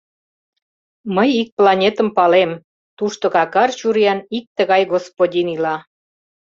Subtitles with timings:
[1.15, 2.51] —Мый ик планетым палем,
[2.97, 5.75] тушто какар чуриян ик тыгай господин ила.